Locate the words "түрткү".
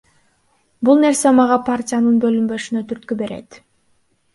2.93-3.23